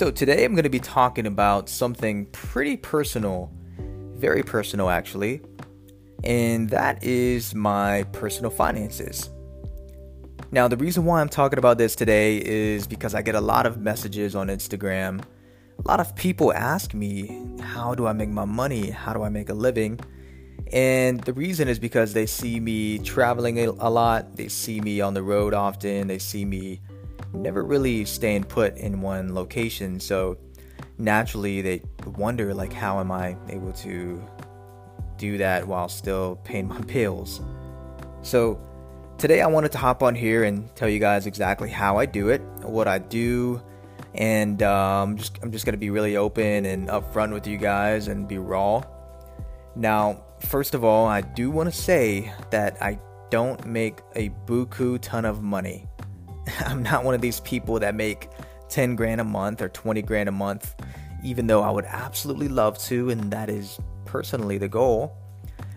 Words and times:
So, 0.00 0.10
today 0.10 0.46
I'm 0.46 0.52
going 0.52 0.62
to 0.62 0.70
be 0.70 0.80
talking 0.80 1.26
about 1.26 1.68
something 1.68 2.24
pretty 2.32 2.78
personal, 2.78 3.52
very 4.14 4.42
personal 4.42 4.88
actually, 4.88 5.42
and 6.24 6.70
that 6.70 7.04
is 7.04 7.54
my 7.54 8.04
personal 8.04 8.50
finances. 8.50 9.28
Now, 10.52 10.68
the 10.68 10.78
reason 10.78 11.04
why 11.04 11.20
I'm 11.20 11.28
talking 11.28 11.58
about 11.58 11.76
this 11.76 11.94
today 11.94 12.38
is 12.42 12.86
because 12.86 13.14
I 13.14 13.20
get 13.20 13.34
a 13.34 13.42
lot 13.42 13.66
of 13.66 13.76
messages 13.76 14.34
on 14.34 14.48
Instagram. 14.48 15.22
A 15.84 15.86
lot 15.86 16.00
of 16.00 16.16
people 16.16 16.50
ask 16.54 16.94
me, 16.94 17.58
How 17.60 17.94
do 17.94 18.06
I 18.06 18.14
make 18.14 18.30
my 18.30 18.46
money? 18.46 18.88
How 18.88 19.12
do 19.12 19.22
I 19.22 19.28
make 19.28 19.50
a 19.50 19.54
living? 19.54 20.00
And 20.72 21.20
the 21.24 21.34
reason 21.34 21.68
is 21.68 21.78
because 21.78 22.14
they 22.14 22.24
see 22.24 22.58
me 22.58 23.00
traveling 23.00 23.58
a 23.58 23.90
lot, 23.90 24.34
they 24.34 24.48
see 24.48 24.80
me 24.80 25.02
on 25.02 25.12
the 25.12 25.22
road 25.22 25.52
often, 25.52 26.06
they 26.06 26.18
see 26.18 26.46
me 26.46 26.80
never 27.32 27.62
really 27.62 28.04
staying 28.04 28.44
put 28.44 28.76
in 28.76 29.00
one 29.00 29.34
location. 29.34 30.00
So 30.00 30.38
naturally 30.98 31.62
they 31.62 31.82
wonder 32.06 32.52
like 32.54 32.72
how 32.72 33.00
am 33.00 33.10
I 33.10 33.36
able 33.48 33.72
to 33.72 34.22
do 35.16 35.38
that 35.38 35.66
while 35.66 35.88
still 35.88 36.36
paying 36.44 36.68
my 36.68 36.80
bills. 36.92 37.40
So 38.22 38.60
today 39.18 39.42
I 39.42 39.46
wanted 39.46 39.72
to 39.72 39.78
hop 39.78 40.02
on 40.02 40.14
here 40.14 40.44
and 40.44 40.74
tell 40.74 40.88
you 40.88 40.98
guys 40.98 41.26
exactly 41.26 41.70
how 41.70 41.98
I 41.98 42.06
do 42.06 42.28
it, 42.30 42.40
what 42.62 42.88
I 42.88 42.98
do, 42.98 43.62
and 44.14 44.62
um, 44.62 45.16
just 45.16 45.38
I'm 45.42 45.52
just 45.52 45.64
gonna 45.64 45.76
be 45.76 45.90
really 45.90 46.16
open 46.16 46.64
and 46.66 46.88
upfront 46.88 47.32
with 47.32 47.46
you 47.46 47.58
guys 47.58 48.08
and 48.08 48.26
be 48.26 48.38
raw. 48.38 48.82
Now, 49.76 50.24
first 50.40 50.74
of 50.74 50.84
all, 50.84 51.06
I 51.06 51.20
do 51.20 51.50
want 51.50 51.72
to 51.72 51.76
say 51.76 52.32
that 52.50 52.82
I 52.82 52.98
don't 53.30 53.64
make 53.66 54.00
a 54.16 54.30
buku 54.46 54.98
ton 55.00 55.24
of 55.24 55.42
money. 55.42 55.86
I'm 56.66 56.82
not 56.82 57.04
one 57.04 57.14
of 57.14 57.20
these 57.20 57.40
people 57.40 57.78
that 57.80 57.94
make 57.94 58.28
10 58.68 58.96
grand 58.96 59.20
a 59.20 59.24
month 59.24 59.62
or 59.62 59.68
20 59.68 60.02
grand 60.02 60.28
a 60.28 60.32
month, 60.32 60.74
even 61.24 61.46
though 61.46 61.62
I 61.62 61.70
would 61.70 61.84
absolutely 61.84 62.48
love 62.48 62.78
to, 62.84 63.10
and 63.10 63.30
that 63.30 63.48
is 63.48 63.78
personally 64.04 64.58
the 64.58 64.68
goal. 64.68 65.16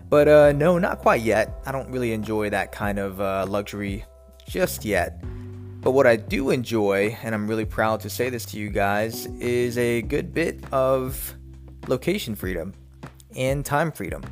But 0.08 0.28
uh, 0.28 0.52
no, 0.52 0.78
not 0.78 0.98
quite 0.98 1.22
yet. 1.22 1.60
I 1.66 1.72
don't 1.72 1.90
really 1.90 2.12
enjoy 2.12 2.50
that 2.50 2.72
kind 2.72 2.98
of 2.98 3.20
uh, 3.20 3.46
luxury 3.48 4.04
just 4.46 4.84
yet. 4.84 5.20
But 5.80 5.90
what 5.90 6.06
I 6.06 6.16
do 6.16 6.50
enjoy, 6.50 7.16
and 7.22 7.34
I'm 7.34 7.46
really 7.46 7.64
proud 7.64 8.00
to 8.00 8.10
say 8.10 8.30
this 8.30 8.44
to 8.46 8.58
you 8.58 8.70
guys, 8.70 9.26
is 9.38 9.76
a 9.76 10.02
good 10.02 10.32
bit 10.32 10.64
of 10.72 11.34
location 11.88 12.34
freedom 12.34 12.72
and 13.36 13.64
time 13.64 13.92
freedom. 13.92 14.22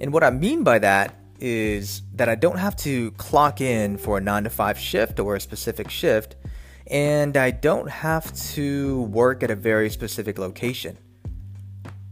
And 0.00 0.12
what 0.12 0.24
I 0.24 0.30
mean 0.30 0.64
by 0.64 0.78
that 0.80 1.14
is 1.40 2.02
that 2.14 2.28
I 2.28 2.34
don't 2.34 2.58
have 2.58 2.76
to 2.78 3.10
clock 3.12 3.60
in 3.60 3.98
for 3.98 4.18
a 4.18 4.20
9 4.20 4.44
to 4.44 4.50
5 4.50 4.78
shift 4.78 5.20
or 5.20 5.36
a 5.36 5.40
specific 5.40 5.90
shift, 5.90 6.36
and 6.86 7.36
I 7.36 7.50
don't 7.50 7.88
have 7.88 8.32
to 8.54 9.02
work 9.02 9.42
at 9.42 9.50
a 9.50 9.56
very 9.56 9.90
specific 9.90 10.38
location. 10.38 10.98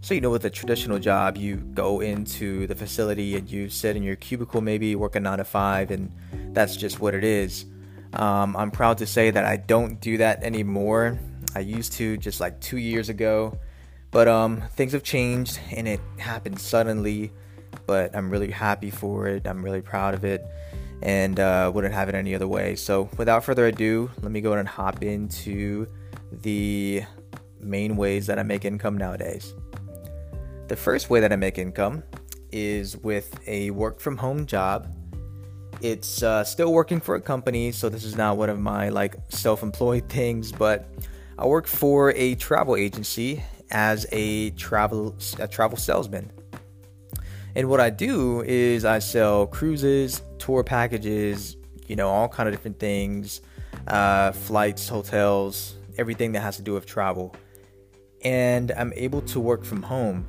So, 0.00 0.12
you 0.12 0.20
know, 0.20 0.30
with 0.30 0.45
a 0.45 0.50
traditional 0.50 0.98
job, 0.98 1.39
you 1.39 1.56
go 1.56 2.00
into 2.00 2.67
the 2.67 2.75
facility 2.75 3.36
and 3.36 3.50
you 3.50 3.70
sit 3.70 3.97
in 3.97 4.02
your 4.02 4.17
cubicle, 4.17 4.61
maybe 4.61 4.95
work 4.97 5.17
a 5.17 5.20
9 5.20 5.39
to 5.39 5.45
5, 5.45 5.91
and 5.91 6.12
that's 6.52 6.77
just 6.77 7.00
what 7.00 7.14
it 7.14 7.25
is. 7.25 7.64
Um, 8.12 8.55
I'm 8.56 8.70
proud 8.70 8.98
to 8.98 9.06
say 9.06 9.30
that 9.30 9.45
I 9.45 9.56
don't 9.56 10.00
do 10.00 10.19
that 10.19 10.42
anymore. 10.42 11.19
I 11.55 11.61
used 11.61 11.95
to 11.95 12.17
just 12.17 12.41
like 12.41 12.61
two 12.61 12.77
years 12.78 13.08
ago, 13.08 13.58
but 14.11 14.28
um, 14.28 14.62
things 14.72 14.92
have 14.92 15.02
changed 15.02 15.58
and 15.72 15.89
it 15.89 16.00
happened 16.19 16.61
suddenly 16.61 17.33
but 17.86 18.14
I'm 18.14 18.30
really 18.30 18.50
happy 18.50 18.90
for 18.90 19.27
it. 19.28 19.46
I'm 19.46 19.64
really 19.64 19.82
proud 19.82 20.14
of 20.14 20.24
it 20.24 20.44
and 21.02 21.38
uh, 21.38 21.70
wouldn't 21.74 21.94
have 21.94 22.08
it 22.08 22.14
any 22.14 22.34
other 22.34 22.48
way. 22.48 22.77
So, 22.77 23.08
without 23.18 23.44
further 23.44 23.66
ado, 23.66 24.10
let 24.22 24.32
me 24.32 24.40
go 24.40 24.50
ahead 24.50 24.60
and 24.60 24.68
hop 24.68 25.02
into 25.02 25.86
the 26.32 27.02
main 27.60 27.96
ways 27.96 28.27
that 28.27 28.38
I 28.38 28.42
make 28.42 28.64
income 28.64 28.96
nowadays. 28.96 29.55
The 30.68 30.77
first 30.77 31.11
way 31.11 31.20
that 31.20 31.33
I 31.33 31.36
make 31.36 31.58
income 31.58 32.02
is 32.50 32.96
with 32.96 33.39
a 33.46 33.70
work 33.73 34.00
from 34.00 34.17
home 34.17 34.46
job. 34.46 34.94
It's 35.83 36.23
uh, 36.23 36.44
still 36.44 36.73
working 36.73 37.00
for 37.00 37.17
a 37.17 37.20
company, 37.20 37.73
so 37.73 37.89
this 37.89 38.05
is 38.05 38.17
not 38.17 38.36
one 38.36 38.48
of 38.48 38.58
my 38.58 38.89
like 38.89 39.17
self-employed 39.28 40.08
things, 40.08 40.52
but 40.52 40.89
I 41.36 41.46
work 41.46 41.67
for 41.67 42.12
a 42.12 42.34
travel 42.36 42.77
agency 42.77 43.42
as 43.70 44.06
a 44.12 44.50
travel 44.50 45.17
a 45.39 45.48
travel 45.48 45.77
salesman. 45.77 46.30
And 47.57 47.69
what 47.69 47.81
I 47.81 47.91
do 47.91 48.42
is 48.42 48.85
I 48.85 48.98
sell 48.98 49.47
cruises, 49.47 50.23
tour 50.39 50.65
packages, 50.65 51.57
you 51.87 51.95
know, 51.95 52.09
all 52.09 52.29
kind 52.29 52.48
of 52.48 52.55
different 52.55 52.81
things, 52.81 53.42
uh, 53.87 54.33
flights, 54.33 54.89
hotels, 54.89 55.77
everything 55.97 56.33
that 56.33 56.41
has 56.41 56.57
to 56.57 56.63
do 56.63 56.73
with 56.73 56.85
travel. 56.85 57.35
And 58.23 58.73
I'm 58.73 58.92
able 58.97 59.20
to 59.23 59.39
work 59.39 59.65
from 59.65 59.83
home. 59.83 60.27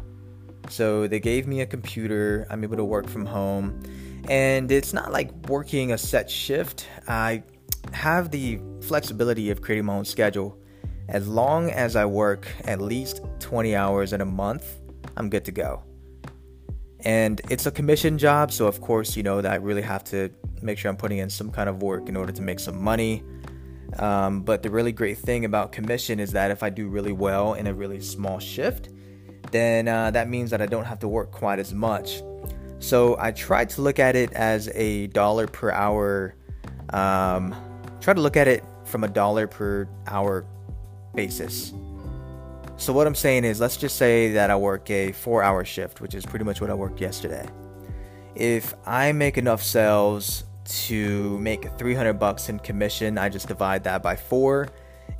So 0.69 1.08
they 1.08 1.19
gave 1.19 1.47
me 1.47 1.62
a 1.62 1.66
computer. 1.66 2.46
I'm 2.50 2.63
able 2.63 2.78
to 2.78 2.86
work 2.86 3.08
from 3.08 3.25
home. 3.25 3.81
And 4.30 4.72
it's 4.72 4.94
not 4.94 5.12
like 5.12 5.31
working 5.47 5.94
a 5.94 5.97
set 5.97 6.30
shift. 6.30 6.88
I 7.07 7.44
have 7.92 8.30
the 8.30 8.59
flexibility 8.81 9.50
of 9.50 9.62
creating 9.62 9.86
my 9.86 9.96
own 9.96 10.06
schedule. 10.06 10.59
As 11.07 11.28
long 11.28 11.72
as 11.72 11.96
I 11.96 12.06
work 12.06 12.47
at 12.66 12.81
least 12.81 13.22
20 13.40 13.75
hours 13.75 14.13
in 14.13 14.22
a 14.22 14.25
month, 14.25 14.80
I'm 15.18 15.30
good 15.30 15.46
to 15.46 15.52
go 15.52 15.84
and 17.05 17.39
it's 17.49 17.67
a 17.67 17.71
commission 17.71 18.17
job 18.17 18.51
so 18.51 18.66
of 18.66 18.81
course 18.81 19.16
you 19.16 19.23
know 19.23 19.39
that 19.39 19.51
i 19.51 19.55
really 19.55 19.81
have 19.81 20.03
to 20.03 20.29
make 20.61 20.77
sure 20.77 20.89
i'm 20.89 20.97
putting 20.97 21.19
in 21.19 21.29
some 21.29 21.51
kind 21.51 21.69
of 21.69 21.81
work 21.81 22.09
in 22.09 22.17
order 22.17 22.31
to 22.31 22.41
make 22.41 22.59
some 22.59 22.81
money. 22.81 23.23
Um, 23.99 24.41
but 24.41 24.63
the 24.63 24.69
really 24.69 24.91
great 24.91 25.19
thing 25.19 25.45
about 25.45 25.71
commission 25.71 26.19
is 26.19 26.31
that 26.31 26.51
if 26.51 26.63
i 26.63 26.69
do 26.69 26.88
really 26.88 27.13
well 27.13 27.53
in 27.53 27.67
a 27.67 27.73
really 27.73 28.01
small 28.01 28.39
shift 28.39 28.89
then 29.51 29.88
uh, 29.88 30.11
that 30.11 30.27
means 30.27 30.49
that 30.49 30.61
i 30.61 30.65
don't 30.65 30.85
have 30.85 30.99
to 30.99 31.07
work 31.07 31.31
quite 31.31 31.59
as 31.59 31.73
much. 31.73 32.21
So 32.79 33.15
i 33.19 33.31
tried 33.31 33.69
to 33.71 33.81
look 33.81 33.99
at 33.99 34.15
it 34.15 34.33
as 34.33 34.69
a 34.73 35.07
dollar 35.07 35.47
per 35.47 35.71
hour 35.71 36.35
um, 36.89 37.55
try 38.01 38.13
to 38.13 38.21
look 38.21 38.35
at 38.35 38.47
it 38.47 38.63
from 38.85 39.03
a 39.03 39.07
dollar 39.07 39.47
per 39.47 39.88
hour 40.07 40.45
basis 41.13 41.73
so 42.78 42.91
what 42.94 43.08
I'm 43.08 43.16
saying 43.16 43.46
is, 43.46 43.59
let's 43.59 43.78
just 43.78 43.96
say 43.96 44.31
that 44.34 44.50
I 44.50 44.56
work 44.56 44.90
a 44.90 45.12
four-hour 45.12 45.63
shift, 45.66 46.02
which 46.02 46.13
is 46.13 46.25
pretty 46.25 46.46
much 46.46 46.62
what 46.62 46.69
I 46.69 46.74
worked 46.74 47.00
yesterday. 47.00 47.47
If 48.36 48.74
I 48.86 49.12
make 49.13 49.38
enough 49.38 49.63
sales 49.63 50.44
to 50.66 51.40
make 51.40 51.69
300 51.78 52.13
bucks 52.13 52.50
in 52.50 52.59
commission, 52.59 53.18
I 53.18 53.30
just 53.30 53.47
divide 53.47 53.84
that 53.86 54.03
by 54.03 54.16
four, 54.16 54.68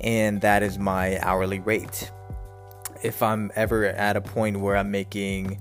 and 0.00 0.40
that 0.42 0.62
is 0.62 0.78
my 0.78 1.18
hourly 1.20 1.60
rate. 1.60 2.10
If 3.02 3.22
I'm 3.22 3.50
ever 3.54 3.86
at 3.86 4.16
a 4.16 4.20
point 4.20 4.60
where 4.60 4.76
I'm 4.76 4.90
making, 4.90 5.58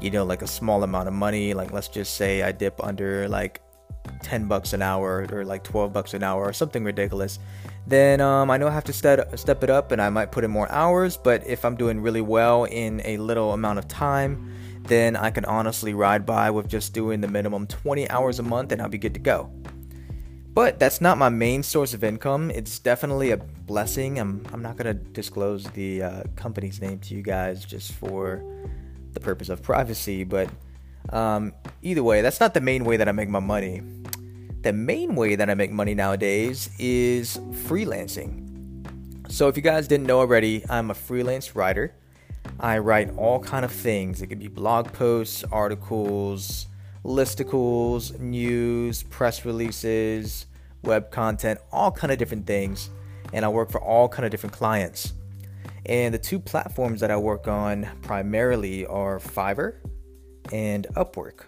you 0.00 0.10
know, 0.10 0.24
like 0.24 0.42
a 0.42 0.46
small 0.46 0.82
amount 0.84 1.08
of 1.08 1.14
money, 1.14 1.52
like 1.52 1.72
let's 1.72 1.88
just 1.88 2.16
say 2.16 2.42
I 2.42 2.52
dip 2.52 2.82
under 2.82 3.28
like 3.28 3.60
10 4.22 4.46
bucks 4.46 4.72
an 4.72 4.82
hour 4.82 5.26
or 5.30 5.44
like 5.44 5.64
12 5.64 5.92
bucks 5.92 6.14
an 6.14 6.22
hour 6.22 6.44
or 6.44 6.52
something 6.52 6.84
ridiculous, 6.84 7.38
then 7.86 8.20
um, 8.20 8.50
I 8.50 8.56
know 8.56 8.66
I 8.66 8.72
have 8.72 8.84
to 8.84 8.92
step, 8.92 9.38
step 9.38 9.62
it 9.62 9.70
up 9.70 9.92
and 9.92 10.02
I 10.02 10.10
might 10.10 10.32
put 10.32 10.44
in 10.44 10.50
more 10.50 10.70
hours. 10.70 11.16
But 11.16 11.46
if 11.46 11.64
I'm 11.64 11.76
doing 11.76 12.00
really 12.00 12.20
well 12.20 12.64
in 12.64 13.00
a 13.04 13.16
little 13.18 13.52
amount 13.52 13.78
of 13.78 13.86
time, 13.86 14.52
then 14.82 15.16
I 15.16 15.30
can 15.30 15.44
honestly 15.44 15.94
ride 15.94 16.26
by 16.26 16.50
with 16.50 16.68
just 16.68 16.92
doing 16.92 17.20
the 17.20 17.28
minimum 17.28 17.66
20 17.66 18.10
hours 18.10 18.38
a 18.38 18.42
month 18.42 18.72
and 18.72 18.82
I'll 18.82 18.88
be 18.88 18.98
good 18.98 19.14
to 19.14 19.20
go. 19.20 19.50
But 20.52 20.78
that's 20.78 21.00
not 21.00 21.18
my 21.18 21.28
main 21.28 21.62
source 21.62 21.92
of 21.92 22.02
income. 22.02 22.50
It's 22.50 22.78
definitely 22.78 23.30
a 23.30 23.36
blessing. 23.36 24.18
I'm, 24.18 24.42
I'm 24.52 24.62
not 24.62 24.76
going 24.76 24.86
to 24.86 24.94
disclose 24.94 25.64
the 25.64 26.02
uh, 26.02 26.22
company's 26.34 26.80
name 26.80 26.98
to 27.00 27.14
you 27.14 27.22
guys 27.22 27.64
just 27.64 27.92
for 27.92 28.42
the 29.12 29.20
purpose 29.20 29.48
of 29.48 29.62
privacy. 29.62 30.24
But 30.24 30.48
um, 31.10 31.52
either 31.82 32.02
way, 32.02 32.22
that's 32.22 32.40
not 32.40 32.54
the 32.54 32.62
main 32.62 32.84
way 32.84 32.96
that 32.96 33.08
I 33.08 33.12
make 33.12 33.28
my 33.28 33.38
money 33.38 33.82
the 34.66 34.72
main 34.72 35.14
way 35.14 35.36
that 35.36 35.48
I 35.48 35.54
make 35.54 35.70
money 35.70 35.94
nowadays 35.94 36.70
is 36.76 37.36
freelancing. 37.68 38.42
So 39.30 39.46
if 39.46 39.56
you 39.56 39.62
guys 39.62 39.86
didn't 39.86 40.08
know 40.08 40.18
already, 40.18 40.64
I'm 40.68 40.90
a 40.90 40.94
freelance 40.94 41.54
writer. 41.54 41.94
I 42.58 42.78
write 42.78 43.16
all 43.16 43.38
kind 43.38 43.64
of 43.64 43.70
things. 43.70 44.22
It 44.22 44.26
could 44.26 44.40
be 44.40 44.48
blog 44.48 44.92
posts, 44.92 45.44
articles, 45.52 46.66
listicles, 47.04 48.18
news, 48.18 49.04
press 49.04 49.44
releases, 49.44 50.46
web 50.82 51.12
content, 51.12 51.60
all 51.70 51.92
kind 51.92 52.12
of 52.12 52.18
different 52.18 52.44
things. 52.44 52.90
And 53.32 53.44
I 53.44 53.48
work 53.48 53.70
for 53.70 53.80
all 53.80 54.08
kind 54.08 54.24
of 54.24 54.32
different 54.32 54.52
clients. 54.52 55.12
And 55.84 56.12
the 56.12 56.18
two 56.18 56.40
platforms 56.40 56.98
that 57.02 57.12
I 57.12 57.16
work 57.16 57.46
on 57.46 57.88
primarily 58.02 58.84
are 58.86 59.20
Fiverr 59.20 59.76
and 60.52 60.88
Upwork. 60.96 61.44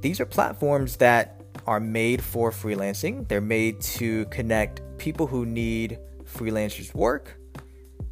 These 0.00 0.18
are 0.18 0.24
platforms 0.24 0.96
that 0.96 1.35
are 1.66 1.80
made 1.80 2.22
for 2.22 2.50
freelancing. 2.50 3.26
They're 3.28 3.40
made 3.40 3.80
to 3.82 4.24
connect 4.26 4.80
people 4.98 5.26
who 5.26 5.44
need 5.44 5.98
freelancers' 6.24 6.94
work 6.94 7.38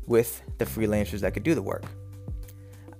with 0.06 0.42
the 0.58 0.64
freelancers 0.64 1.20
that 1.20 1.34
could 1.34 1.42
do 1.42 1.54
the 1.54 1.62
work. 1.62 1.84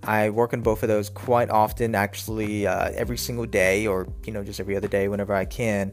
I 0.07 0.31
work 0.31 0.53
on 0.53 0.61
both 0.61 0.83
of 0.83 0.89
those 0.89 1.09
quite 1.09 1.51
often, 1.51 1.95
actually, 1.95 2.67
uh, 2.67 2.91
every 2.95 3.17
single 3.17 3.47
day, 3.47 3.87
or 3.87 4.07
you 4.27 4.33
know, 4.33 4.45
just 4.45 4.61
every 4.61 4.77
other 4.77 4.89
day 4.89 5.09
whenever 5.09 5.35
I 5.35 5.45
can. 5.45 5.93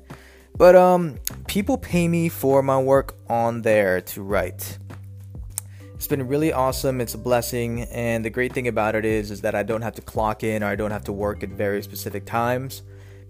But 0.57 0.75
um, 0.75 1.17
people 1.47 1.77
pay 1.77 2.07
me 2.07 2.27
for 2.29 2.61
my 2.61 2.79
work 2.79 3.15
on 3.29 3.61
there 3.61 4.01
to 4.01 4.21
write. 4.21 4.77
It's 5.93 6.07
been 6.07 6.27
really 6.27 6.51
awesome. 6.51 6.99
It's 6.99 7.13
a 7.13 7.17
blessing, 7.17 7.83
and 7.83 8.25
the 8.25 8.29
great 8.29 8.53
thing 8.53 8.67
about 8.67 8.95
it 8.95 9.05
is 9.05 9.31
is 9.31 9.41
that 9.41 9.55
I 9.55 9.63
don't 9.63 9.81
have 9.81 9.95
to 9.95 10.01
clock 10.01 10.43
in 10.43 10.63
or 10.63 10.67
I 10.67 10.75
don't 10.75 10.91
have 10.91 11.05
to 11.05 11.13
work 11.13 11.43
at 11.43 11.49
very 11.49 11.81
specific 11.81 12.25
times. 12.25 12.81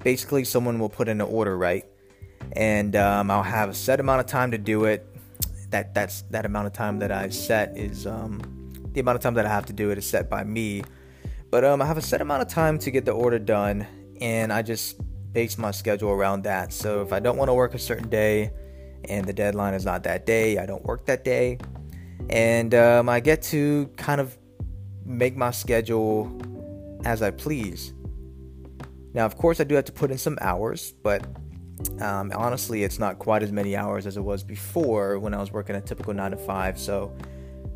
Basically, 0.04 0.44
someone 0.44 0.80
will 0.80 0.90
put 0.90 1.08
in 1.08 1.22
an 1.22 1.28
order, 1.28 1.58
right? 1.58 1.86
And 2.54 2.96
um, 2.96 3.30
I'll 3.30 3.44
have 3.44 3.70
a 3.70 3.74
set 3.74 4.00
amount 4.00 4.22
of 4.22 4.26
time 4.26 4.52
to 4.52 4.58
do 4.58 4.86
it. 4.86 5.08
That 5.70 5.94
that's 5.94 6.24
that 6.32 6.46
amount 6.46 6.68
of 6.68 6.74
time 6.74 7.00
that 7.00 7.12
I 7.12 7.30
set 7.30 7.78
is 7.78 8.06
um, 8.06 8.42
the 8.94 9.00
amount 9.00 9.16
of 9.16 9.22
time 9.22 9.36
that 9.36 9.46
I 9.46 9.50
have 9.50 9.66
to 9.68 9.74
do 9.74 9.90
it 9.92 9.98
is 9.98 10.06
set 10.06 10.30
by 10.30 10.44
me. 10.44 10.84
But 11.50 11.64
um, 11.64 11.82
I 11.82 11.86
have 11.86 11.98
a 11.98 12.02
set 12.02 12.22
amount 12.22 12.42
of 12.42 12.48
time 12.48 12.78
to 12.80 12.92
get 12.92 13.06
the 13.06 13.12
order 13.12 13.40
done, 13.40 13.86
and 14.20 14.52
I 14.52 14.62
just 14.62 15.00
base 15.34 15.58
my 15.58 15.72
schedule 15.72 16.10
around 16.10 16.44
that. 16.44 16.74
So 16.74 17.02
if 17.02 17.14
I 17.14 17.20
don't 17.20 17.38
want 17.38 17.50
to 17.50 17.54
work 17.54 17.74
a 17.74 17.80
certain 17.80 18.10
day 18.10 18.52
and 19.06 19.26
the 19.26 19.34
deadline 19.34 19.74
is 19.74 19.86
not 19.86 20.04
that 20.04 20.26
day, 20.26 20.58
I 20.58 20.66
don't 20.66 20.84
work 20.84 21.06
that 21.06 21.24
day. 21.24 21.58
And 22.30 22.74
um, 22.74 23.10
I 23.10 23.20
get 23.20 23.42
to 23.44 23.90
kind 23.98 24.22
of 24.22 24.38
make 25.06 25.36
my 25.36 25.52
schedule 25.52 26.32
as 27.04 27.22
I 27.22 27.32
please. 27.32 27.94
Now, 29.14 29.26
of 29.26 29.38
course, 29.38 29.60
I 29.60 29.64
do 29.64 29.76
have 29.76 29.86
to 29.86 29.92
put 29.92 30.12
in 30.12 30.18
some 30.18 30.38
hours, 30.42 30.94
but 31.04 31.26
um, 32.00 32.32
honestly, 32.36 32.84
it's 32.84 33.00
not 33.00 33.20
quite 33.20 33.44
as 33.44 33.52
many 33.52 33.76
hours 33.76 34.06
as 34.06 34.18
it 34.18 34.22
was 34.22 34.44
before 34.44 35.20
when 35.20 35.34
I 35.34 35.40
was 35.40 35.52
working 35.52 35.76
a 35.76 35.82
typical 35.82 36.14
9 36.14 36.32
to 36.32 36.38
5. 36.38 36.80
So, 36.80 37.14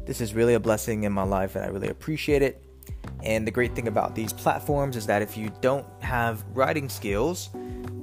this 0.05 0.21
is 0.21 0.35
really 0.35 0.53
a 0.53 0.59
blessing 0.59 1.03
in 1.03 1.11
my 1.11 1.23
life, 1.23 1.55
and 1.55 1.65
I 1.65 1.69
really 1.69 1.89
appreciate 1.89 2.41
it. 2.41 2.63
And 3.23 3.45
the 3.45 3.51
great 3.51 3.75
thing 3.75 3.87
about 3.87 4.13
these 4.13 4.31
platforms 4.31 4.95
is 4.95 5.07
that 5.07 5.21
if 5.23 5.35
you 5.35 5.51
don't 5.61 5.85
have 6.01 6.45
writing 6.53 6.87
skills, 6.89 7.49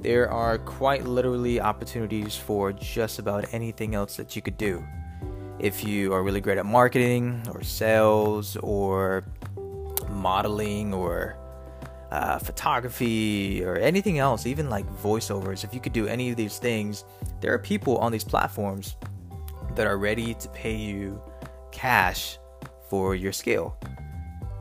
there 0.01 0.29
are 0.29 0.57
quite 0.57 1.05
literally 1.05 1.61
opportunities 1.61 2.35
for 2.35 2.73
just 2.73 3.19
about 3.19 3.45
anything 3.53 3.95
else 3.95 4.17
that 4.17 4.35
you 4.35 4.41
could 4.41 4.57
do. 4.57 4.83
If 5.59 5.85
you 5.85 6.13
are 6.13 6.23
really 6.23 6.41
great 6.41 6.57
at 6.57 6.65
marketing 6.65 7.41
or 7.53 7.63
sales 7.63 8.57
or 8.57 9.23
modeling 10.09 10.93
or 10.93 11.37
uh, 12.13 12.37
photography 12.37 13.63
or 13.65 13.75
anything 13.77 14.19
else, 14.19 14.45
even 14.45 14.69
like 14.69 14.85
voiceovers, 15.01 15.63
if 15.63 15.73
you 15.73 15.79
could 15.79 15.93
do 15.93 16.05
any 16.05 16.29
of 16.29 16.37
these 16.37 16.59
things, 16.59 17.05
there 17.41 17.51
are 17.51 17.57
people 17.57 17.97
on 17.97 18.11
these 18.11 18.23
platforms 18.23 18.97
that 19.75 19.87
are 19.87 19.97
ready 19.97 20.35
to 20.35 20.47
pay 20.49 20.75
you 20.75 21.19
cash 21.71 22.37
for 22.87 23.15
your 23.15 23.31
skill. 23.31 23.75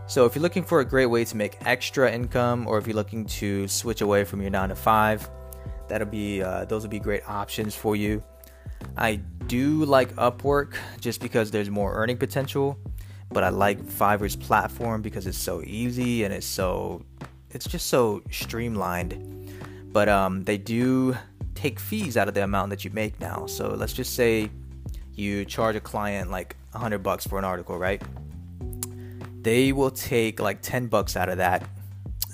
So 0.06 0.24
if 0.24 0.34
you're 0.34 0.42
looking 0.42 0.64
for 0.64 0.80
a 0.80 0.84
great 0.84 1.06
way 1.06 1.26
to 1.26 1.36
make 1.36 1.58
extra 1.66 2.10
income, 2.10 2.66
or 2.66 2.78
if 2.78 2.86
you're 2.86 2.96
looking 2.96 3.26
to 3.26 3.68
switch 3.68 4.00
away 4.00 4.24
from 4.24 4.40
your 4.40 4.50
nine 4.50 4.70
to 4.70 4.74
five, 4.74 5.28
that'll 5.88 6.08
be 6.08 6.42
uh, 6.42 6.64
those 6.64 6.84
will 6.84 6.90
be 6.90 7.00
great 7.00 7.28
options 7.28 7.74
for 7.74 7.94
you. 7.94 8.22
I 8.96 9.16
do 9.46 9.84
like 9.84 10.16
Upwork 10.16 10.76
just 11.00 11.20
because 11.20 11.50
there's 11.50 11.68
more 11.68 11.92
earning 11.96 12.16
potential, 12.16 12.78
but 13.30 13.44
I 13.44 13.50
like 13.50 13.78
Fiverr's 13.82 14.36
platform 14.36 15.02
because 15.02 15.26
it's 15.26 15.36
so 15.36 15.62
easy 15.62 16.24
and 16.24 16.32
it's 16.32 16.46
so 16.46 17.04
it's 17.52 17.66
just 17.66 17.86
so 17.86 18.22
streamlined. 18.30 19.50
But 19.92 20.08
um, 20.08 20.42
they 20.44 20.58
do 20.58 21.16
take 21.54 21.78
fees 21.78 22.16
out 22.16 22.28
of 22.28 22.34
the 22.34 22.42
amount 22.42 22.70
that 22.70 22.84
you 22.84 22.90
make 22.90 23.20
now. 23.20 23.46
So 23.46 23.68
let's 23.68 23.92
just 23.92 24.14
say 24.14 24.50
you 25.14 25.44
charge 25.44 25.76
a 25.76 25.80
client 25.80 26.30
like 26.30 26.56
100 26.72 26.98
bucks 26.98 27.26
for 27.26 27.38
an 27.38 27.44
article, 27.44 27.78
right? 27.78 28.02
they 29.42 29.72
will 29.72 29.90
take 29.90 30.40
like 30.40 30.62
10 30.62 30.86
bucks 30.86 31.16
out 31.16 31.28
of 31.28 31.38
that 31.38 31.68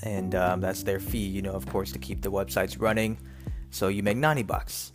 and 0.02 0.34
um, 0.34 0.60
that's 0.60 0.82
their 0.82 1.00
fee 1.00 1.26
you 1.26 1.42
know 1.42 1.52
of 1.52 1.66
course 1.66 1.90
to 1.92 1.98
keep 1.98 2.22
the 2.22 2.30
websites 2.30 2.80
running 2.80 3.18
so 3.70 3.88
you 3.88 4.02
make 4.02 4.16
90 4.16 4.42
bucks 4.44 4.92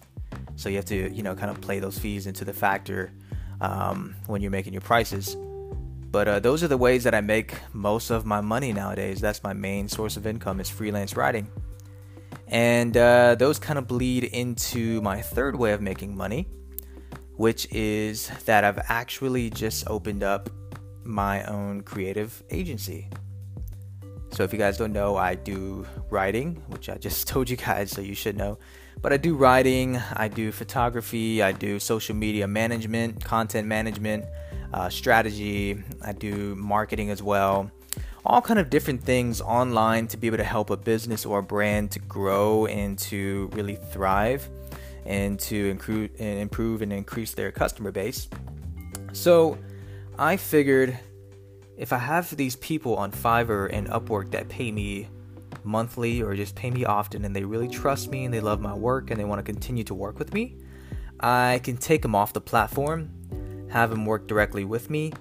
so 0.55 0.69
you 0.69 0.75
have 0.75 0.85
to 0.85 1.13
you 1.13 1.23
know 1.23 1.35
kind 1.35 1.49
of 1.49 1.59
play 1.59 1.79
those 1.79 1.97
fees 1.97 2.27
into 2.27 2.45
the 2.45 2.53
factor 2.53 3.11
um, 3.61 4.15
when 4.27 4.41
you're 4.41 4.51
making 4.51 4.73
your 4.73 4.81
prices 4.81 5.35
but 6.13 6.27
uh, 6.27 6.39
those 6.39 6.63
are 6.63 6.69
the 6.69 6.77
ways 6.77 7.03
that 7.03 7.13
i 7.13 7.19
make 7.19 7.55
most 7.73 8.09
of 8.09 8.25
my 8.25 8.39
money 8.39 8.71
nowadays 8.71 9.19
that's 9.19 9.43
my 9.43 9.53
main 9.53 9.89
source 9.89 10.15
of 10.15 10.25
income 10.25 10.61
is 10.61 10.69
freelance 10.69 11.17
writing 11.17 11.45
and 12.47 12.95
uh, 12.95 13.35
those 13.35 13.59
kind 13.59 13.77
of 13.77 13.87
bleed 13.87 14.23
into 14.25 15.01
my 15.01 15.21
third 15.21 15.55
way 15.55 15.73
of 15.73 15.81
making 15.81 16.15
money 16.15 16.47
which 17.35 17.67
is 17.71 18.29
that 18.45 18.63
i've 18.63 18.79
actually 18.87 19.49
just 19.49 19.85
opened 19.89 20.23
up 20.23 20.49
my 21.05 21.43
own 21.45 21.81
creative 21.81 22.43
agency. 22.49 23.09
So, 24.31 24.43
if 24.43 24.51
you 24.51 24.57
guys 24.59 24.77
don't 24.77 24.93
know, 24.93 25.15
I 25.15 25.35
do 25.35 25.85
writing, 26.09 26.55
which 26.67 26.89
I 26.89 26.95
just 26.95 27.27
told 27.31 27.49
you 27.49 27.57
guys, 27.57 27.91
so 27.91 28.01
you 28.01 28.15
should 28.15 28.37
know. 28.37 28.57
But 29.01 29.13
I 29.13 29.17
do 29.17 29.35
writing, 29.35 29.97
I 30.13 30.27
do 30.27 30.51
photography, 30.51 31.43
I 31.43 31.51
do 31.51 31.79
social 31.79 32.15
media 32.15 32.47
management, 32.47 33.23
content 33.23 33.67
management, 33.67 34.25
uh, 34.73 34.89
strategy, 34.89 35.81
I 36.03 36.13
do 36.13 36.55
marketing 36.55 37.09
as 37.09 37.21
well. 37.21 37.71
All 38.25 38.41
kind 38.41 38.59
of 38.59 38.69
different 38.69 39.03
things 39.03 39.41
online 39.41 40.07
to 40.07 40.17
be 40.17 40.27
able 40.27 40.37
to 40.37 40.43
help 40.43 40.69
a 40.69 40.77
business 40.77 41.25
or 41.25 41.39
a 41.39 41.43
brand 41.43 41.91
to 41.91 41.99
grow 41.99 42.65
and 42.65 42.97
to 42.99 43.49
really 43.53 43.75
thrive 43.75 44.49
and 45.05 45.39
to 45.41 45.69
improve 46.17 46.81
and 46.81 46.93
increase 46.93 47.33
their 47.33 47.51
customer 47.51 47.91
base. 47.91 48.29
So, 49.11 49.57
I 50.17 50.37
figured 50.37 50.97
if 51.77 51.91
I 51.91 51.97
have 51.97 52.35
these 52.37 52.55
people 52.55 52.95
on 52.95 53.11
Fiverr 53.11 53.69
and 53.73 53.87
Upwork 53.89 54.31
that 54.31 54.47
pay 54.47 54.71
me 54.71 55.09
monthly 55.63 56.21
or 56.21 56.35
just 56.35 56.55
pay 56.55 56.69
me 56.69 56.85
often 56.85 57.25
and 57.25 57.35
they 57.35 57.43
really 57.43 57.67
trust 57.67 58.09
me 58.09 58.25
and 58.25 58.33
they 58.33 58.39
love 58.39 58.61
my 58.61 58.73
work 58.73 59.11
and 59.11 59.19
they 59.19 59.23
want 59.23 59.39
to 59.39 59.43
continue 59.43 59.83
to 59.85 59.93
work 59.93 60.19
with 60.19 60.33
me, 60.33 60.55
I 61.19 61.61
can 61.63 61.77
take 61.77 62.01
them 62.01 62.15
off 62.15 62.33
the 62.33 62.41
platform, 62.41 63.09
have 63.73 63.89
them 63.89 64.05
work 64.05 64.27
directly 64.27 64.63
with 64.63 64.89
me, 64.89 65.11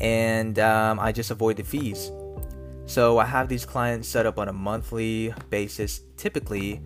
and 0.00 0.58
um, 0.60 1.00
I 1.00 1.10
just 1.12 1.30
avoid 1.30 1.56
the 1.56 1.64
fees. 1.64 2.10
So 2.86 3.18
I 3.18 3.26
have 3.26 3.48
these 3.48 3.66
clients 3.66 4.08
set 4.08 4.24
up 4.24 4.38
on 4.38 4.48
a 4.48 4.52
monthly 4.52 5.34
basis. 5.50 6.00
Typically, 6.16 6.80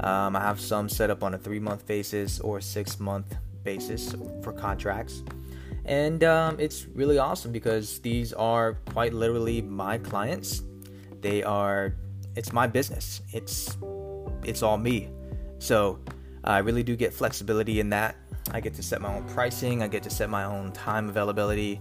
um, 0.00 0.36
I 0.36 0.40
have 0.40 0.60
some 0.60 0.88
set 0.88 1.10
up 1.10 1.24
on 1.24 1.34
a 1.34 1.38
three 1.38 1.58
month 1.58 1.86
basis 1.86 2.38
or 2.38 2.60
six 2.60 3.00
month 3.00 3.34
basis 3.64 4.14
for 4.42 4.52
contracts. 4.52 5.24
And 5.86 6.22
um, 6.22 6.60
it's 6.60 6.86
really 6.94 7.18
awesome 7.18 7.50
because 7.50 7.98
these 8.00 8.34
are 8.34 8.74
quite 8.92 9.14
literally 9.14 9.62
my 9.62 9.96
clients. 9.96 10.62
They 11.22 11.42
are, 11.42 11.94
it's 12.36 12.52
my 12.52 12.66
business. 12.66 13.22
It's, 13.32 13.76
it's 14.44 14.62
all 14.62 14.76
me. 14.76 15.08
So 15.58 15.98
I 16.44 16.58
really 16.58 16.82
do 16.82 16.94
get 16.94 17.14
flexibility 17.14 17.80
in 17.80 17.88
that. 17.90 18.16
I 18.50 18.60
get 18.60 18.74
to 18.74 18.82
set 18.82 19.00
my 19.00 19.14
own 19.14 19.24
pricing. 19.24 19.82
I 19.82 19.88
get 19.88 20.02
to 20.04 20.10
set 20.10 20.30
my 20.30 20.44
own 20.44 20.72
time 20.72 21.08
availability. 21.08 21.80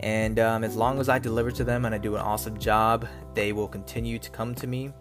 And 0.00 0.38
um, 0.38 0.64
as 0.64 0.76
long 0.76 1.00
as 1.00 1.08
I 1.08 1.18
deliver 1.18 1.50
to 1.52 1.64
them 1.64 1.84
and 1.84 1.94
I 1.94 1.98
do 1.98 2.14
an 2.14 2.20
awesome 2.20 2.58
job, 2.58 3.06
they 3.34 3.52
will 3.52 3.68
continue 3.68 4.18
to 4.18 4.30
come 4.30 4.54
to 4.56 4.66
me. 4.66 4.92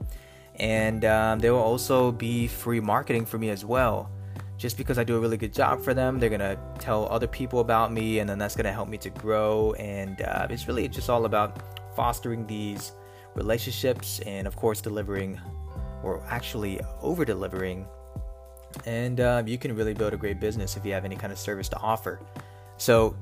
And 0.56 1.06
um, 1.06 1.40
there 1.40 1.54
will 1.54 1.62
also 1.62 2.12
be 2.12 2.48
free 2.48 2.80
marketing 2.80 3.26
for 3.26 3.38
me 3.38 3.50
as 3.50 3.64
well 3.64 4.10
just 4.58 4.76
because 4.76 4.98
I 4.98 5.04
do 5.04 5.16
a 5.16 5.20
really 5.20 5.38
good 5.38 5.54
job 5.54 5.82
for 5.82 5.94
them, 5.94 6.20
they're 6.20 6.30
gonna 6.30 6.58
tell 6.80 7.08
other 7.10 7.28
people 7.28 7.60
about 7.60 7.94
me, 7.94 8.20
and 8.20 8.30
then 8.30 8.40
that's 8.40 8.56
gonna 8.56 8.72
help 8.72 8.90
me 8.90 8.98
to 9.00 9.10
grow. 9.12 9.74
And 9.74 10.22
uh, 10.22 10.48
it's 10.50 10.68
really 10.68 10.88
just 10.88 11.10
all 11.10 11.26
about 11.26 11.96
fostering 11.96 12.46
these 12.48 12.92
relationships 13.36 14.20
and, 14.26 14.48
of 14.48 14.56
course, 14.56 14.82
delivering 14.82 15.40
or 16.04 16.24
actually 16.28 16.80
over 17.02 17.24
delivering. 17.24 17.86
And 18.86 19.20
uh, 19.20 19.44
you 19.46 19.58
can 19.58 19.76
really 19.76 19.94
build 19.94 20.14
a 20.14 20.18
great 20.18 20.40
business 20.40 20.78
if 20.78 20.86
you 20.86 20.94
have 20.94 21.06
any 21.06 21.16
kind 21.16 21.32
of 21.32 21.40
service 21.40 21.70
to 21.70 21.78
offer. 21.78 22.20
So, 22.78 23.16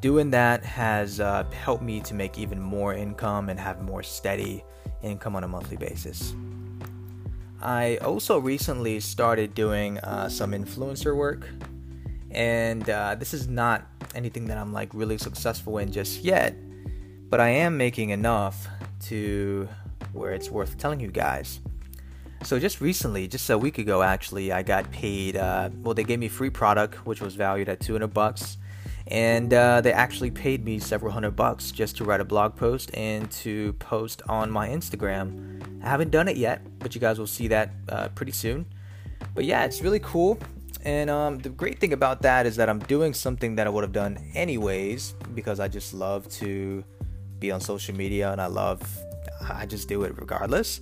doing 0.00 0.30
that 0.30 0.64
has 0.64 1.20
uh, 1.20 1.44
helped 1.52 1.82
me 1.82 2.00
to 2.00 2.14
make 2.14 2.38
even 2.38 2.60
more 2.60 2.94
income 2.94 3.48
and 3.48 3.58
have 3.58 3.82
more 3.82 4.02
steady 4.02 4.64
income 5.02 5.36
on 5.36 5.44
a 5.44 5.48
monthly 5.48 5.76
basis. 5.76 6.34
I 7.60 7.98
also 7.98 8.38
recently 8.38 8.98
started 8.98 9.54
doing 9.54 9.98
uh, 9.98 10.28
some 10.28 10.50
influencer 10.50 11.16
work, 11.16 11.48
and 12.32 12.88
uh, 12.90 13.14
this 13.14 13.32
is 13.32 13.46
not 13.46 13.86
anything 14.16 14.46
that 14.46 14.58
I'm 14.58 14.72
like 14.72 14.92
really 14.92 15.16
successful 15.16 15.78
in 15.78 15.92
just 15.92 16.22
yet, 16.22 16.56
but 17.30 17.38
I 17.38 17.50
am 17.50 17.76
making 17.76 18.10
enough 18.10 18.66
to 19.06 19.68
where 20.12 20.32
it's 20.32 20.50
worth 20.50 20.76
telling 20.76 20.98
you 20.98 21.08
guys. 21.08 21.60
So 22.44 22.58
just 22.58 22.80
recently, 22.80 23.28
just 23.28 23.48
a 23.50 23.56
week 23.56 23.78
ago, 23.78 24.02
actually, 24.02 24.52
I 24.52 24.62
got 24.62 24.90
paid. 24.90 25.36
Uh, 25.36 25.70
well, 25.82 25.94
they 25.94 26.04
gave 26.04 26.18
me 26.18 26.28
free 26.28 26.50
product, 26.50 27.06
which 27.06 27.20
was 27.20 27.34
valued 27.34 27.68
at 27.68 27.80
200 27.80 28.08
bucks, 28.08 28.58
and 29.06 29.54
uh, 29.54 29.80
they 29.80 29.92
actually 29.92 30.30
paid 30.30 30.64
me 30.64 30.78
several 30.78 31.12
hundred 31.12 31.36
bucks 31.36 31.70
just 31.70 31.96
to 31.98 32.04
write 32.04 32.20
a 32.20 32.24
blog 32.24 32.56
post 32.56 32.90
and 32.94 33.30
to 33.30 33.72
post 33.74 34.22
on 34.28 34.50
my 34.50 34.68
Instagram 34.68 35.52
I 35.82 35.88
haven't 35.88 36.10
done 36.10 36.28
it 36.28 36.36
yet, 36.36 36.62
but 36.78 36.94
you 36.94 37.00
guys 37.00 37.18
will 37.18 37.26
see 37.26 37.48
that 37.48 37.70
uh, 37.88 38.08
pretty 38.14 38.32
soon. 38.32 38.66
But 39.34 39.44
yeah, 39.44 39.64
it's 39.64 39.82
really 39.82 39.98
cool. 39.98 40.38
And 40.84 41.10
um, 41.10 41.38
the 41.38 41.48
great 41.48 41.78
thing 41.80 41.92
about 41.92 42.22
that 42.22 42.46
is 42.46 42.56
that 42.56 42.68
I'm 42.68 42.78
doing 42.80 43.14
something 43.14 43.56
that 43.56 43.66
I 43.66 43.70
would 43.70 43.82
have 43.82 43.92
done 43.92 44.18
anyways 44.34 45.14
because 45.34 45.60
I 45.60 45.68
just 45.68 45.92
love 45.92 46.28
to 46.40 46.84
be 47.38 47.50
on 47.50 47.60
social 47.60 47.94
media 47.94 48.30
and 48.30 48.40
I 48.40 48.46
love, 48.46 48.80
I 49.48 49.66
just 49.66 49.88
do 49.88 50.04
it 50.04 50.16
regardless. 50.18 50.80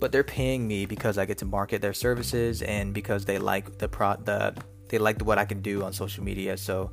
But 0.00 0.12
they're 0.12 0.24
paying 0.24 0.66
me 0.66 0.86
because 0.86 1.18
I 1.18 1.26
get 1.26 1.38
to 1.38 1.44
market 1.44 1.82
their 1.82 1.92
services 1.92 2.62
and 2.62 2.94
because 2.94 3.24
they 3.24 3.38
like 3.38 3.78
the 3.78 3.88
pro, 3.88 4.16
the 4.16 4.54
they 4.88 4.98
like 4.98 5.20
what 5.22 5.38
I 5.38 5.44
can 5.44 5.60
do 5.60 5.82
on 5.84 5.92
social 5.92 6.24
media. 6.24 6.56
So 6.56 6.92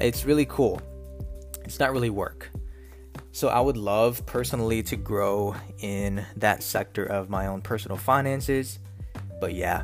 it's 0.00 0.24
really 0.24 0.46
cool. 0.46 0.80
it's 1.64 1.78
not 1.78 1.92
really 1.92 2.10
work. 2.10 2.50
So 3.32 3.48
I 3.48 3.60
would 3.60 3.76
love 3.76 4.24
personally 4.24 4.82
to 4.84 4.96
grow 4.96 5.54
in 5.80 6.24
that 6.36 6.62
sector 6.62 7.04
of 7.04 7.28
my 7.28 7.46
own 7.48 7.60
personal 7.60 7.98
finances. 7.98 8.78
But 9.40 9.54
yeah, 9.54 9.82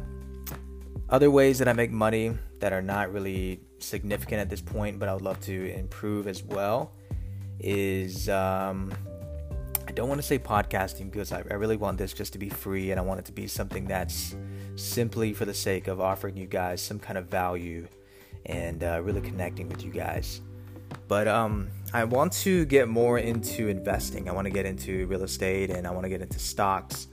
other 1.11 1.31
ways 1.31 1.59
that 1.59 1.69
I 1.69 1.75
make 1.75 1.91
money 1.91 2.37
that 2.61 2.73
are 2.73 2.81
not 2.81 3.12
really 3.12 3.61
significant 3.79 4.41
at 4.41 4.49
this 4.49 4.62
point, 4.62 4.99
but 4.99 5.09
I 5.09 5.12
would 5.14 5.23
love 5.23 5.41
to 5.43 5.73
improve 5.75 6.26
as 6.26 6.43
well 6.43 6.93
is 7.61 8.29
um, 8.29 8.93
I 9.92 9.94
don't 9.94 10.08
want 10.08 10.22
to 10.22 10.26
say 10.26 10.38
podcasting 10.38 11.11
because 11.11 11.32
I, 11.32 11.44
I 11.50 11.52
really 11.52 11.76
want 11.76 11.99
this 11.99 12.14
just 12.14 12.32
to 12.32 12.38
be 12.38 12.49
free 12.49 12.92
and 12.92 12.99
I 12.99 13.02
want 13.02 13.20
it 13.20 13.26
to 13.26 13.32
be 13.32 13.46
something 13.46 13.84
that's 13.84 14.34
simply 14.75 15.34
for 15.34 15.44
the 15.44 15.52
sake 15.52 15.87
of 15.87 16.00
offering 16.00 16.34
you 16.34 16.46
guys 16.46 16.80
some 16.80 16.99
kind 16.99 17.18
of 17.18 17.26
value 17.26 17.87
and 18.46 18.82
uh, 18.82 19.02
really 19.02 19.20
connecting 19.20 19.68
with 19.68 19.84
you 19.84 19.90
guys. 19.90 20.40
But 21.08 21.28
um, 21.28 21.68
I 21.92 22.04
want 22.04 22.32
to 22.32 22.64
get 22.64 22.88
more 22.88 23.18
into 23.18 23.68
investing. 23.68 24.30
I 24.30 24.32
want 24.32 24.46
to 24.46 24.50
get 24.50 24.64
into 24.64 25.06
real 25.08 25.25
estate 25.25 25.68
and 25.68 25.87
I 25.87 25.90
want 25.90 26.04
to 26.04 26.08
get 26.08 26.22
into 26.22 26.38
stocks. 26.38 27.08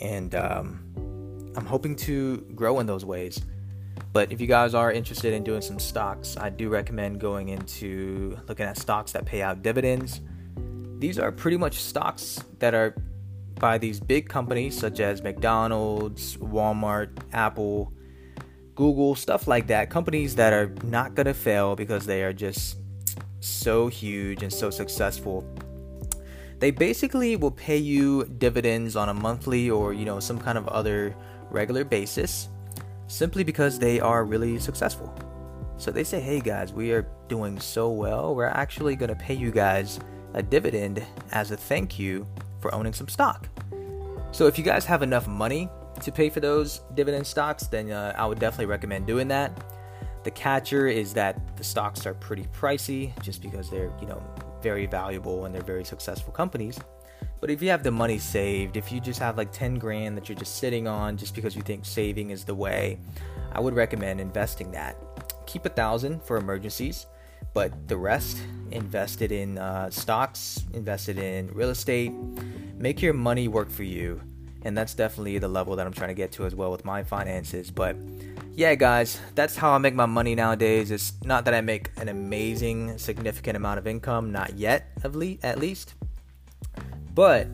And 0.00 0.34
um, 0.34 1.52
I'm 1.56 1.66
hoping 1.66 1.94
to 1.98 2.38
grow 2.56 2.80
in 2.80 2.86
those 2.86 3.04
ways. 3.04 3.40
But 4.12 4.32
if 4.32 4.40
you 4.40 4.48
guys 4.48 4.74
are 4.74 4.90
interested 4.90 5.34
in 5.34 5.44
doing 5.44 5.62
some 5.62 5.78
stocks, 5.78 6.36
I 6.36 6.50
do 6.50 6.68
recommend 6.68 7.20
going 7.20 7.50
into 7.50 8.36
looking 8.48 8.66
at 8.66 8.76
stocks 8.76 9.12
that 9.12 9.24
pay 9.24 9.40
out 9.40 9.62
dividends. 9.62 10.20
These 10.98 11.18
are 11.18 11.30
pretty 11.30 11.56
much 11.56 11.80
stocks 11.80 12.42
that 12.58 12.74
are 12.74 12.94
by 13.54 13.78
these 13.78 14.00
big 14.00 14.28
companies 14.28 14.78
such 14.78 15.00
as 15.00 15.22
McDonald's, 15.22 16.36
Walmart, 16.36 17.10
Apple, 17.32 17.92
Google, 18.74 19.14
stuff 19.14 19.46
like 19.46 19.66
that. 19.68 19.90
Companies 19.90 20.34
that 20.36 20.52
are 20.52 20.72
not 20.84 21.14
going 21.14 21.26
to 21.26 21.34
fail 21.34 21.76
because 21.76 22.06
they 22.06 22.22
are 22.22 22.32
just 22.32 22.78
so 23.40 23.88
huge 23.88 24.42
and 24.42 24.52
so 24.52 24.70
successful. 24.70 25.44
They 26.58 26.72
basically 26.72 27.36
will 27.36 27.52
pay 27.52 27.76
you 27.76 28.24
dividends 28.38 28.96
on 28.96 29.08
a 29.08 29.14
monthly 29.14 29.70
or 29.70 29.92
you 29.92 30.04
know 30.04 30.18
some 30.18 30.38
kind 30.38 30.58
of 30.58 30.66
other 30.68 31.14
regular 31.50 31.84
basis 31.84 32.48
simply 33.06 33.44
because 33.44 33.78
they 33.78 34.00
are 34.00 34.24
really 34.24 34.58
successful. 34.58 35.14
So 35.76 35.92
they 35.92 36.02
say 36.02 36.20
hey 36.20 36.40
guys 36.40 36.72
we 36.72 36.90
are 36.90 37.06
doing 37.28 37.60
so 37.60 37.90
well. 37.90 38.34
We're 38.34 38.46
actually 38.46 38.96
going 38.96 39.10
to 39.10 39.16
pay 39.16 39.34
you 39.34 39.52
guys 39.52 40.00
a 40.34 40.42
dividend 40.42 41.04
as 41.32 41.50
a 41.50 41.56
thank 41.56 41.98
you 41.98 42.26
for 42.60 42.74
owning 42.74 42.92
some 42.92 43.08
stock 43.08 43.48
so 44.30 44.46
if 44.46 44.58
you 44.58 44.64
guys 44.64 44.84
have 44.84 45.02
enough 45.02 45.26
money 45.26 45.68
to 46.02 46.12
pay 46.12 46.28
for 46.28 46.40
those 46.40 46.82
dividend 46.94 47.26
stocks 47.26 47.66
then 47.66 47.90
uh, 47.90 48.12
i 48.16 48.26
would 48.26 48.38
definitely 48.38 48.66
recommend 48.66 49.06
doing 49.06 49.28
that 49.28 49.52
the 50.24 50.32
catcher 50.32 50.88
is 50.88 51.14
that 51.14 51.56
the 51.56 51.64
stocks 51.64 52.04
are 52.04 52.12
pretty 52.12 52.44
pricey 52.52 53.18
just 53.22 53.40
because 53.40 53.70
they're, 53.70 53.90
you 54.00 54.06
know, 54.06 54.22
very 54.62 54.86
valuable 54.86 55.44
and 55.44 55.54
they're 55.54 55.62
very 55.62 55.84
successful 55.84 56.32
companies. 56.32 56.78
But 57.40 57.50
if 57.50 57.62
you 57.62 57.70
have 57.70 57.82
the 57.82 57.90
money 57.90 58.18
saved, 58.18 58.76
if 58.76 58.90
you 58.90 59.00
just 59.00 59.20
have 59.20 59.38
like 59.38 59.52
10 59.52 59.76
grand 59.76 60.16
that 60.16 60.28
you're 60.28 60.36
just 60.36 60.56
sitting 60.56 60.88
on 60.88 61.16
just 61.16 61.34
because 61.34 61.56
you 61.56 61.62
think 61.62 61.86
saving 61.86 62.28
is 62.28 62.44
the 62.44 62.54
way, 62.54 62.98
I 63.52 63.60
would 63.60 63.74
recommend 63.74 64.20
investing 64.20 64.70
that. 64.72 64.96
Keep 65.46 65.66
a 65.66 65.70
thousand 65.70 66.22
for 66.22 66.36
emergencies, 66.36 67.06
but 67.58 67.88
the 67.88 67.96
rest 67.96 68.38
invested 68.70 69.32
in 69.32 69.58
uh, 69.58 69.90
stocks, 69.90 70.64
invested 70.74 71.18
in 71.18 71.48
real 71.52 71.70
estate. 71.70 72.12
Make 72.76 73.02
your 73.02 73.14
money 73.14 73.48
work 73.48 73.68
for 73.68 73.82
you. 73.82 74.20
And 74.62 74.78
that's 74.78 74.94
definitely 74.94 75.38
the 75.38 75.48
level 75.48 75.74
that 75.74 75.84
I'm 75.84 75.92
trying 75.92 76.10
to 76.10 76.14
get 76.14 76.30
to 76.34 76.46
as 76.46 76.54
well 76.54 76.70
with 76.70 76.84
my 76.84 77.02
finances. 77.02 77.72
But 77.72 77.96
yeah, 78.54 78.76
guys, 78.76 79.18
that's 79.34 79.56
how 79.56 79.72
I 79.72 79.78
make 79.78 79.96
my 79.96 80.06
money 80.06 80.36
nowadays. 80.36 80.92
It's 80.92 81.14
not 81.24 81.46
that 81.46 81.54
I 81.54 81.60
make 81.60 81.90
an 81.96 82.08
amazing, 82.08 82.96
significant 82.96 83.56
amount 83.56 83.80
of 83.80 83.88
income, 83.88 84.30
not 84.30 84.56
yet, 84.56 84.92
at 85.02 85.16
least. 85.16 85.94
But 87.12 87.48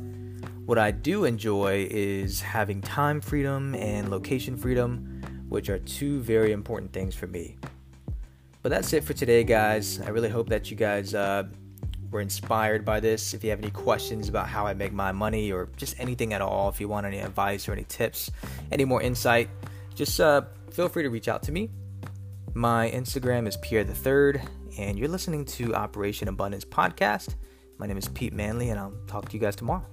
what 0.67 0.77
I 0.77 0.91
do 0.91 1.25
enjoy 1.25 1.89
is 1.91 2.43
having 2.43 2.83
time 2.83 3.23
freedom 3.23 3.75
and 3.75 4.11
location 4.11 4.59
freedom, 4.59 5.23
which 5.49 5.71
are 5.71 5.79
two 5.79 6.21
very 6.21 6.53
important 6.53 6.93
things 6.93 7.15
for 7.15 7.27
me. 7.27 7.57
But 8.65 8.71
that's 8.71 8.95
it 8.95 9.05
for 9.05 9.13
today, 9.13 9.45
guys. 9.45 10.01
I 10.01 10.09
really 10.09 10.31
hope 10.31 10.49
that 10.49 10.71
you 10.71 10.77
guys 10.77 11.15
uh, 11.15 11.43
were 12.11 12.23
inspired 12.23 12.83
by 12.83 12.99
this. 12.99 13.35
If 13.35 13.45
you 13.45 13.51
have 13.51 13.59
any 13.59 13.71
questions 13.71 14.31
about 14.31 14.49
how 14.49 14.67
I 14.67 14.73
make 14.73 14.91
my 14.91 15.13
money 15.13 15.53
or 15.53 15.69
just 15.77 16.01
anything 16.01 16.33
at 16.33 16.41
all, 16.41 16.71
if 16.71 16.81
you 16.81 16.89
want 16.89 17.05
any 17.05 17.19
advice 17.19 17.69
or 17.69 17.73
any 17.73 17.85
tips, 17.85 18.31
any 18.73 18.87
more 18.87 19.03
insight, 19.03 19.51
just 19.95 20.19
uh, 20.19 20.45
feel 20.73 20.89
free 20.89 21.03
to 21.03 21.11
reach 21.11 21.29
out 21.29 21.43
to 21.43 21.53
me. 21.53 21.69
My 22.55 22.91
Instagram 22.91 23.47
is 23.47 23.59
Pierre 23.59 23.85
the 23.85 23.95
Third, 23.95 24.41
and 24.79 24.99
you're 24.99 25.09
listening 25.09 25.45
to 25.45 25.75
Operation 25.75 26.29
Abundance 26.29 26.65
Podcast. 26.65 27.35
My 27.77 27.87
name 27.87 27.99
is 27.99 28.09
Pete 28.09 28.33
Manley, 28.33 28.71
and 28.71 28.81
I'll 28.81 28.95
talk 29.07 29.29
to 29.29 29.35
you 29.35 29.41
guys 29.41 29.57
tomorrow. 29.57 29.85